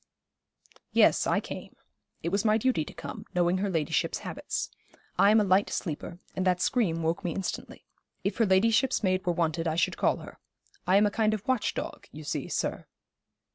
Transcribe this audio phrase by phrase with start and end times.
[0.91, 1.75] 'Yes, I came.
[2.23, 4.71] It was my duty to come, knowing her ladyship's habits.
[5.19, 7.85] I am a light sleeper, and that scream woke me instantly.
[8.23, 10.39] If her ladyship's maid were wanted I should call her.
[10.87, 12.87] I am a kind of watch dog, you see, sir.'